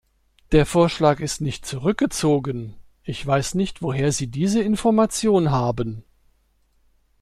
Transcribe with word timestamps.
Der 0.51 0.65
Vorschlag 0.65 1.19
ist 1.19 1.41
nicht 1.41 1.63
zurückgezogen. 1.63 2.73
Ich 3.03 3.23
weiß 3.23 3.53
nicht, 3.53 3.83
woher 3.83 4.11
Sie 4.11 4.25
diese 4.25 4.59
Information 4.63 5.51
haben. 5.51 6.03